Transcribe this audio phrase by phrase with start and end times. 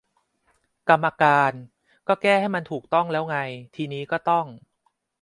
[0.89, 1.51] กรรมการ:
[2.07, 3.37] ก็แก้ให้มันถูกต้องแล้วไง
[3.75, 4.45] ทีนี้ก็ต้อง